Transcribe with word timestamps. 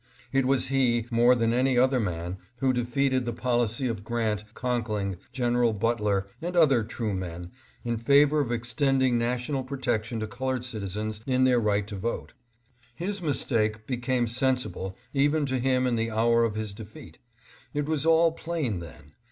It 0.31 0.47
was 0.47 0.69
he, 0.69 1.05
more 1.11 1.35
than 1.35 1.53
any 1.53 1.77
other 1.77 1.99
man, 1.99 2.37
who 2.55 2.73
defeated 2.73 3.27
the 3.27 3.33
policy 3.33 3.87
of 3.87 4.03
Grant, 4.03 4.45
Conkling, 4.55 5.17
Gen. 5.31 5.53
Butler, 5.73 6.27
and 6.41 6.55
other 6.55 6.83
true 6.83 7.13
men, 7.13 7.51
in 7.83 7.97
favor 7.97 8.39
of 8.39 8.51
extending 8.51 9.19
national 9.19 9.63
protection 9.63 10.19
to 10.19 10.25
colored 10.25 10.65
citizens 10.65 11.21
in 11.27 11.43
their 11.43 11.59
right 11.59 11.85
to 11.85 11.95
vote. 11.97 12.33
His 12.95 13.21
mistake 13.21 13.85
became 13.85 14.25
sensible 14.25 14.97
even 15.13 15.45
to 15.45 15.59
him 15.59 15.85
in 15.85 15.97
the 15.97 16.09
hour 16.09 16.45
of 16.45 16.55
his 16.55 16.73
defeat. 16.73 17.19
It 17.71 17.85
was 17.85 18.03
all 18.03 18.31
plain 18.31 18.79
then. 18.79 19.13